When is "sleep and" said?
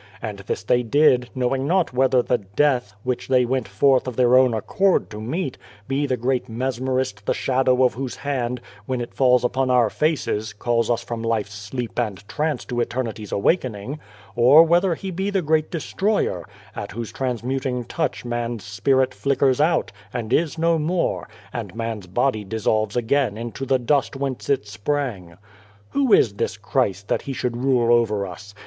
11.53-12.27